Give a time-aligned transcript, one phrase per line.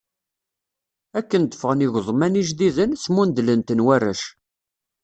[1.19, 4.21] Akken d-ffɣen igeḍman ijdiden, smundlen-ten warrac.